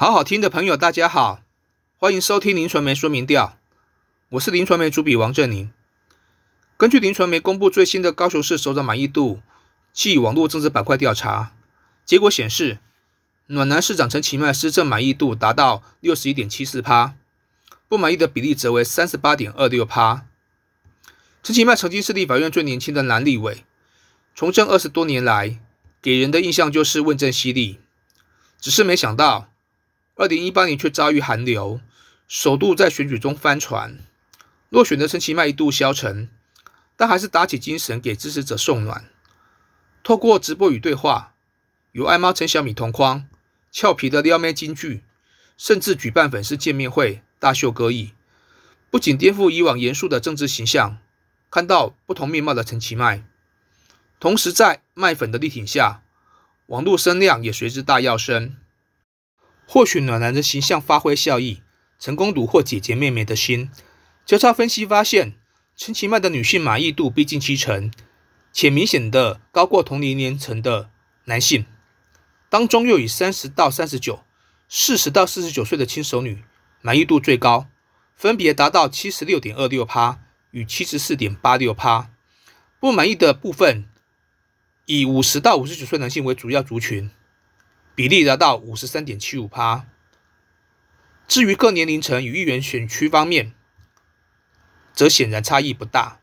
[0.00, 1.40] 好好听的朋友，大家好，
[1.96, 3.58] 欢迎收听林传媒说明调，
[4.28, 5.72] 我是林传媒主笔王振宁。
[6.76, 9.42] 根据林传媒公布最新的高雄市首长满意度
[9.92, 11.52] 暨网络政治板块调查
[12.04, 12.78] 结果显示，
[13.48, 17.16] 暖男市长陈其迈施政满意度达到六十一点七四趴，
[17.88, 20.24] 不满意的比例则为三十八点二六趴。
[21.42, 23.64] 陈其迈曾经是立法院最年轻的男立委，
[24.36, 25.58] 从政二十多年来，
[26.00, 27.80] 给人的印象就是问政犀利，
[28.60, 29.50] 只是没想到。
[30.18, 31.80] 二零一八年却遭遇寒流，
[32.26, 34.00] 首度在选举中翻船，
[34.68, 36.28] 落选的陈其迈一度消沉，
[36.96, 39.08] 但还是打起精神给支持者送暖。
[40.02, 41.34] 透过直播与对话，
[41.92, 43.28] 与爱猫陈小米同框，
[43.70, 45.04] 俏皮的撩妹金句，
[45.56, 48.12] 甚至举办粉丝见面会，大秀歌艺，
[48.90, 50.98] 不仅颠覆以往严肃的政治形象，
[51.48, 53.22] 看到不同面貌的陈其迈，
[54.18, 56.02] 同时在麦粉的力挺下，
[56.66, 58.56] 网络声量也随之大跃升。
[59.70, 61.60] 或许暖男的形象发挥效益，
[61.98, 63.70] 成功虏获姐姐妹妹的心。
[64.24, 65.34] 交叉分析发现，
[65.76, 67.92] 陈其曼的女性满意度逼近七成，
[68.50, 70.88] 且明显的高过同龄年层的
[71.26, 71.66] 男性。
[72.48, 74.20] 当中又以三十到三十九、
[74.70, 76.42] 四十到四十九岁的轻熟女
[76.80, 77.66] 满意度最高，
[78.16, 80.18] 分别达到七十六点二六趴
[80.50, 82.10] 与七十四点八六趴。
[82.80, 83.84] 不满意的部分
[84.86, 87.10] 以五十到五十九岁男性为主要族群。
[87.98, 89.88] 比例达到五十三点七五趴。
[91.26, 93.52] 至于各年龄层与议员选区方面，
[94.94, 96.20] 则显然差异不大。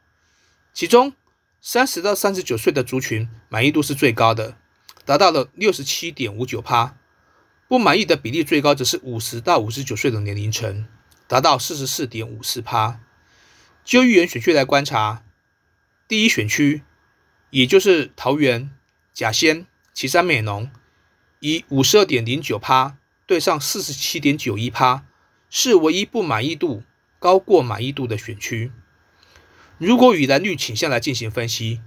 [0.73, 1.11] 其中，
[1.59, 4.55] 三十到三十九岁的族群满意度是最高的，
[5.03, 6.95] 达到了六十七点五九趴。
[7.67, 10.87] 不满意的比例最高则是五十到五十九岁的年龄层，
[11.27, 13.01] 达到四十四点五四趴。
[13.83, 15.25] 就议员选区来观察，
[16.07, 16.83] 第一选区，
[17.49, 18.71] 也就是桃园、
[19.13, 20.71] 甲仙、旗山美浓。
[21.39, 25.05] 以五十二点零九趴对上四十七点九一趴，
[25.49, 26.83] 是唯一不满意度
[27.19, 28.71] 高过满意度的选区。
[29.77, 31.81] 如果以蓝绿倾向来进行分析，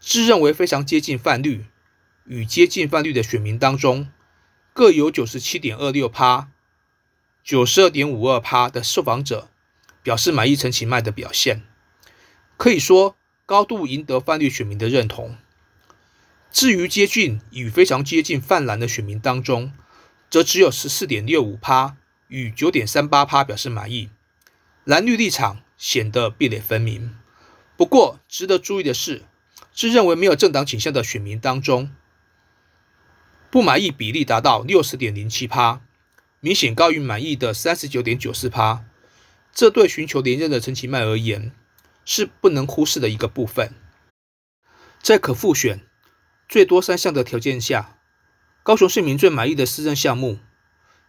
[0.00, 1.66] 自认为非常接近泛绿
[2.24, 4.08] 与接近泛绿的选民当中，
[4.72, 6.48] 各有九十七点二六趴、
[7.44, 9.50] 九十二点五二趴的受访者
[10.02, 11.62] 表示满意陈其迈的表现，
[12.56, 15.36] 可以说高度赢得泛绿选民的认同。
[16.56, 19.74] 至于接近与非常接近泛蓝的选民当中，
[20.30, 24.08] 则只有十四点六五趴与九点三八趴表示满意，
[24.82, 27.14] 蓝绿立场显得壁垒分明。
[27.76, 29.24] 不过，值得注意的是，
[29.74, 31.90] 自认为没有政党倾向的选民当中，
[33.50, 35.82] 不满意比例达到六十点零七趴，
[36.40, 38.82] 明显高于满意的三十九点九四趴。
[39.52, 41.52] 这对寻求连任的陈其迈而言，
[42.06, 43.74] 是不能忽视的一个部分。
[45.02, 45.82] 在可复选。
[46.48, 47.98] 最多三项的条件下，
[48.62, 50.38] 高雄市民最满意的市政项目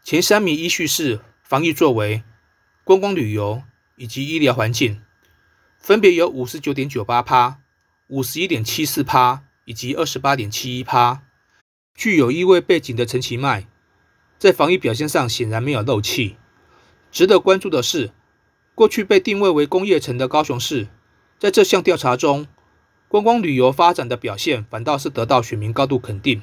[0.04, 2.24] 前三名依序是防疫作为、
[2.84, 3.62] 观光旅游
[3.98, 5.00] 以及医疗环境，
[5.78, 7.60] 分别有五十九点九八趴、
[8.08, 11.22] 五十一点七四趴以及二十八点七一趴。
[11.94, 13.68] 具有意味背景的陈其迈，
[14.40, 16.38] 在防疫表现上显然没有漏气。
[17.12, 18.12] 值得关注的是，
[18.74, 20.88] 过去被定位为工业城的高雄市，
[21.38, 22.48] 在这项调查中。
[23.10, 26.42] 观光旅游发展的表现反倒是得到选民高度肯定。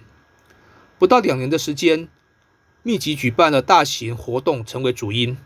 [0.99, 2.09] 不到两年的时间，
[2.83, 5.37] 密集举办了大型活动，成为主因。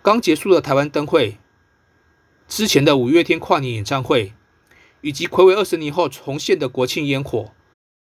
[0.00, 1.36] 刚结束的台湾灯会，
[2.48, 4.32] 之前的五月天跨年演唱会，
[5.02, 7.52] 以及暌违二十年后重现的国庆烟火，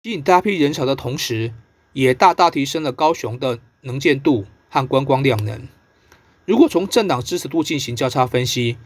[0.04, 1.54] 吸引大批人潮的同时，
[1.94, 5.68] 也大大提升了高雄的能见度和观光量能。
[6.46, 8.78] 如果从政党支持度进行交叉分析，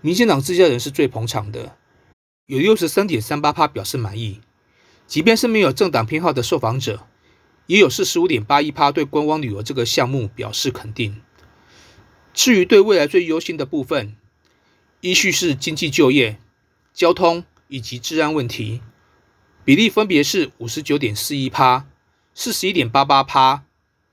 [0.00, 1.76] 民进党自家人是最捧场的。
[2.46, 4.40] 有六十三点三八趴表示满意，
[5.08, 7.04] 即便是没有政党偏好的受访者，
[7.66, 11.20] 也有四十五点八一趴对观光旅游这个项目表示肯定。
[12.32, 14.14] 至于对未来最忧心的部分，
[15.00, 16.38] 依序是经济就业、
[16.94, 18.80] 交通以及治安问题，
[19.64, 21.88] 比例分别是五十九点四一趴、
[22.32, 23.64] 四十一点八八趴、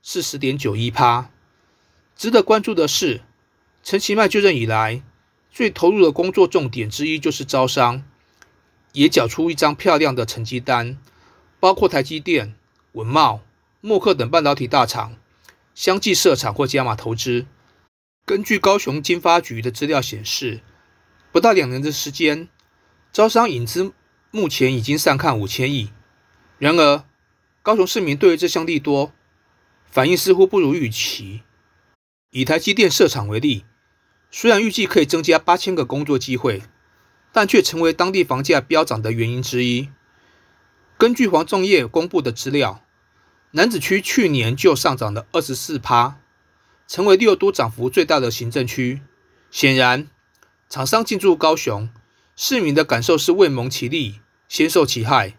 [0.02, 1.30] 四十点九一趴。
[2.16, 3.20] 值得关注的是，
[3.84, 5.04] 陈其迈就任以来
[5.52, 8.02] 最投入的工作重点之一就是招商。
[8.94, 10.96] 也缴出一张漂亮的成绩单，
[11.58, 12.54] 包括台积电、
[12.92, 13.42] 文茂、
[13.80, 15.16] 默克等半导体大厂
[15.74, 17.46] 相继设厂或加码投资。
[18.24, 20.60] 根据高雄经发局的资料显示，
[21.32, 22.48] 不到两年的时间，
[23.12, 23.92] 招商引资
[24.30, 25.90] 目前已经上看五千亿。
[26.58, 27.04] 然而，
[27.62, 29.12] 高雄市民对于这项利多
[29.90, 31.42] 反应似乎不如预期。
[32.30, 33.64] 以台积电设厂为例，
[34.30, 36.62] 虽然预计可以增加八千个工作机会。
[37.34, 39.88] 但却成为当地房价飙涨的原因之一。
[40.96, 42.84] 根据黄仲业公布的资料，
[43.50, 46.20] 南子区去年就上涨了二十四趴，
[46.86, 49.02] 成为六都涨幅最大的行政区。
[49.50, 50.06] 显然，
[50.68, 51.90] 厂商进驻高雄，
[52.36, 55.34] 市民的感受是未蒙其利，先受其害。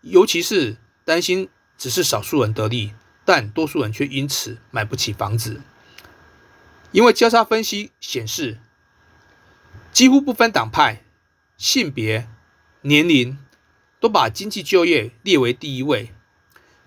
[0.00, 1.48] 尤其是担心
[1.78, 2.92] 只是少数人得利，
[3.24, 5.60] 但多数人却因此买不起房子。
[6.90, 8.58] 因为交叉分析显示，
[9.92, 11.04] 几乎不分党派、
[11.60, 12.26] 性别、
[12.80, 13.36] 年龄，
[14.00, 16.10] 都把经济就业列为第一位。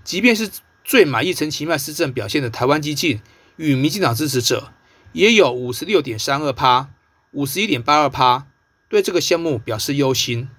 [0.04, 0.50] 即便是
[0.84, 3.22] 最满意陈其迈施政表现的台湾激进
[3.58, 4.74] 与民进党支持者，
[5.12, 6.90] 也有五十六点三二趴、
[7.34, 8.48] 五十一点八二趴
[8.90, 10.50] 对这个项目表示忧心。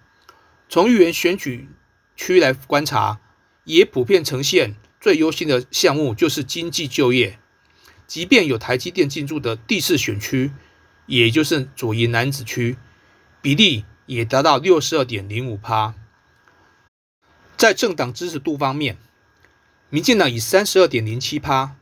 [0.68, 1.68] 从议员选举
[2.14, 3.18] 区来观察，
[3.64, 7.40] 也普遍呈现最忧心的项目就是经济就业。
[8.06, 10.52] 即便有台积电进驻的第四选区，
[11.06, 12.76] 也就是左营南子区，
[13.42, 15.94] 比例也达到六十二点零五趴。
[17.56, 18.98] 在政党支持度方面，
[19.88, 21.76] 民进党以三十二点零七趴，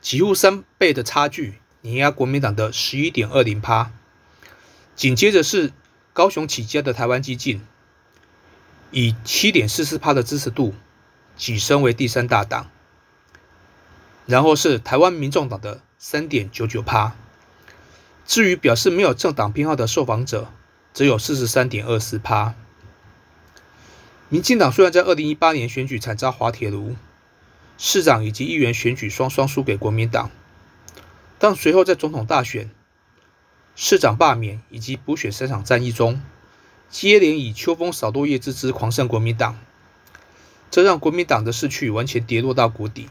[0.00, 3.92] 几乎三倍的差距碾压国民党的十一点二零趴。
[4.94, 5.72] 紧接着是
[6.12, 7.64] 高雄起家的台湾激进，
[8.90, 10.74] 以七点四四趴的支持度
[11.38, 12.68] 跻身为第三大党。
[14.26, 17.16] 然后是台湾民众党的三点九九趴，
[18.26, 20.52] 至于表示没有政党偏好的受访者，
[20.94, 22.54] 只有四十三点二四趴。
[24.28, 26.96] 民进党虽然在二零一八年选举惨遭滑铁卢，
[27.76, 30.30] 市长以及议员选举双双输给国民党，
[31.38, 32.70] 但随后在总统大选、
[33.76, 36.22] 市长罢免以及补选三场战役中，
[36.88, 39.58] 接连以秋风扫落叶之姿狂胜国民党，
[40.70, 43.08] 这让国民党的势气完全跌落到谷底。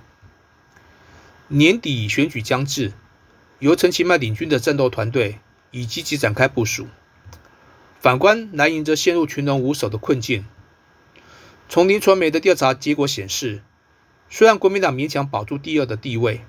[1.48, 2.94] 年底选举将至，
[3.60, 5.40] 由陈其迈领军的战斗团队
[5.70, 6.88] 已积极展开部署。
[8.02, 10.44] 反观蓝营则陷入群龙无首的困境。
[11.70, 13.62] 从林传媒的调查结果显示，
[14.28, 16.42] 虽然国民党勉强保住第二的地位，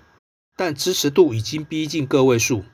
[0.56, 2.64] 但支持度已经逼近个位数，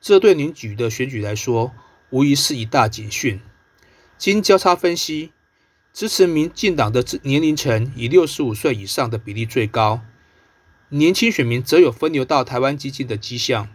[0.00, 1.72] 这对您举的选举来说，
[2.10, 3.40] 无疑是一大警讯。
[4.18, 5.30] 经交叉分析，
[5.92, 10.00] 支持民进党的年龄层以六十五岁以上的比例最高。
[10.88, 13.68] 年轻选民则有分流到台湾基金的迹象，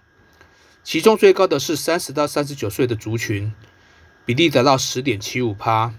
[0.83, 3.53] 其中最高的是三十到三十九岁的族群，
[4.25, 5.93] 比例达到十点七五趴。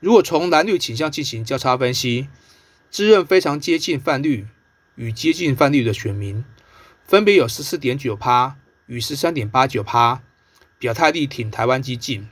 [0.00, 2.28] 如果从蓝绿倾向进行交叉分析，
[2.90, 4.46] 自认非常接近泛绿
[4.94, 6.44] 与接近泛绿的选民，
[7.04, 8.56] 分别有十四点九趴
[8.86, 10.22] 与十三点八九趴，
[10.78, 12.28] 表态力挺台湾激进。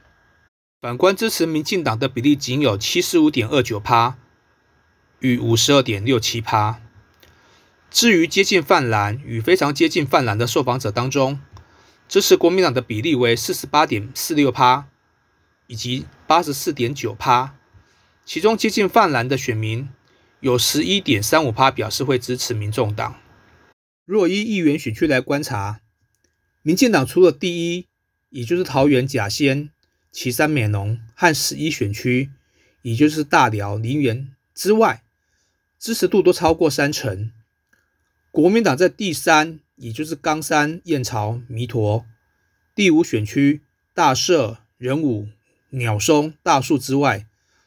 [0.80, 4.16] 反观支持民进党的比例仅有七十五点二九趴
[5.20, 6.80] 与五十二点六七趴。
[7.90, 11.40] 至于接近泛蓝与非常接近泛蓝的受访者当中，
[12.08, 14.86] 支持国民党的比例为四十八点四六趴，
[15.66, 17.56] 以及八十四点九趴。
[18.24, 19.88] 其中接近泛蓝的选民
[20.40, 23.20] 有十一点三五趴表示会支持民众党。
[24.04, 25.80] 若依议员选区来观察，
[26.62, 27.88] 民进党除了第一，
[28.30, 29.70] 也就是桃园甲仙、
[30.10, 32.30] 旗山美浓和十一选区，
[32.82, 35.02] 也就是大寮、林园之外，
[35.78, 37.30] 支持度都超过三成。
[38.30, 42.04] 国民党在第三，也就是冈山、燕巢、弥陀
[42.74, 43.62] 第五选区
[43.94, 45.28] 大社、仁武、
[45.76, 47.26] 鸟松、大树之外，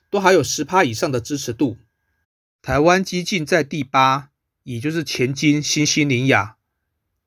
[0.09, 1.77] 都还有十趴以上的支持度。
[2.61, 4.29] 台湾激进在第八，
[4.63, 6.57] 也就是前金、新兴、林雅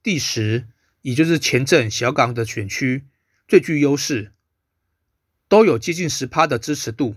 [0.02, 0.66] 第十，
[1.02, 3.04] 也就是前镇、小港的选区
[3.46, 4.32] 最具优势，
[5.48, 7.16] 都有接近十趴的支持度，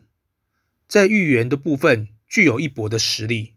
[0.88, 3.53] 在预言的部分具有一搏的实力。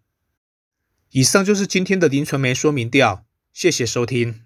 [1.10, 4.45] 以上就是今天的林传媒说明调，谢谢收听。